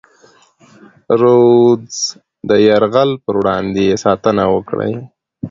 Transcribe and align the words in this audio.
د 1.07 1.09
رودز 1.21 1.97
د 2.49 2.51
یرغل 2.67 3.11
پر 3.23 3.33
وړاندې 3.41 3.81
یې 3.89 3.95
ساتنه 4.05 4.43
وکړي. 4.53 4.93